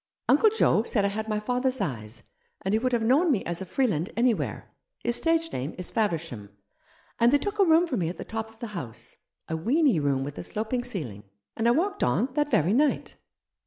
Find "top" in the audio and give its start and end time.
8.25-8.49